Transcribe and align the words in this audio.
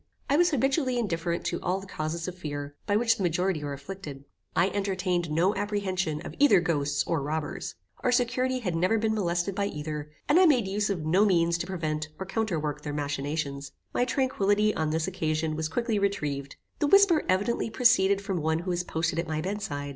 I 0.31 0.35
was 0.35 0.49
habitually 0.49 0.97
indifferent 0.97 1.45
to 1.45 1.61
all 1.61 1.79
the 1.79 1.85
causes 1.85 2.27
of 2.27 2.35
fear, 2.35 2.73
by 2.87 2.95
which 2.95 3.17
the 3.17 3.21
majority 3.21 3.63
are 3.63 3.71
afflicted. 3.71 4.25
I 4.55 4.69
entertained 4.69 5.29
no 5.29 5.53
apprehension 5.53 6.21
of 6.21 6.33
either 6.39 6.59
ghosts 6.59 7.03
or 7.05 7.21
robbers. 7.21 7.75
Our 7.99 8.11
security 8.11 8.61
had 8.61 8.75
never 8.75 8.97
been 8.97 9.13
molested 9.13 9.53
by 9.53 9.67
either, 9.67 10.09
and 10.27 10.39
I 10.39 10.47
made 10.47 10.67
use 10.67 10.89
of 10.89 11.05
no 11.05 11.23
means 11.23 11.55
to 11.59 11.67
prevent 11.67 12.07
or 12.17 12.25
counterwork 12.25 12.81
their 12.81 12.93
machinations. 12.93 13.73
My 13.93 14.03
tranquillity, 14.03 14.73
on 14.73 14.89
this 14.89 15.07
occasion, 15.07 15.55
was 15.55 15.69
quickly 15.69 15.99
retrieved. 15.99 16.55
The 16.79 16.87
whisper 16.87 17.23
evidently 17.29 17.69
proceeded 17.69 18.21
from 18.21 18.41
one 18.41 18.57
who 18.57 18.71
was 18.71 18.83
posted 18.83 19.19
at 19.19 19.27
my 19.27 19.39
bed 19.39 19.61
side. 19.61 19.89